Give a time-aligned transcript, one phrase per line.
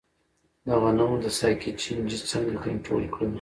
[0.65, 3.29] د غنمو د ساقې چینجی څنګه کنټرول کړم؟